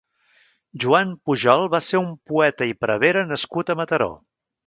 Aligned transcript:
Joan 0.83 1.11
Pujol 1.29 1.65
va 1.75 1.81
ser 1.89 2.01
un 2.05 2.09
poeta 2.31 2.69
i 2.71 2.75
prevere 2.85 3.25
nascut 3.35 3.69
a 3.75 3.79
Mataró. 3.83 4.09